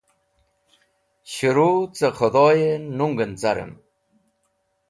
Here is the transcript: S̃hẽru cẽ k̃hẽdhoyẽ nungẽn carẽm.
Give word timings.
S̃hẽru 1.31 1.69
cẽ 1.95 2.11
k̃hẽdhoyẽ 2.17 2.81
nungẽn 2.97 3.31
carẽm. 3.39 3.71